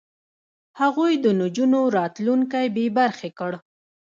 [0.79, 3.51] هغوی د نجونو راتلونکی بې برخې کړ.